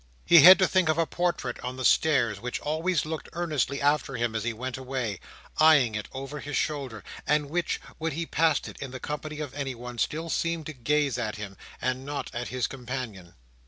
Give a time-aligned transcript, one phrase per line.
[0.25, 4.15] He had to think of a portrait on the stairs, which always looked earnestly after
[4.15, 5.19] him as he went away,
[5.59, 9.53] eyeing it over his shoulder; and which, when he passed it in the company of
[9.53, 13.35] anyone, still seemed to gaze at him, and not at his companion.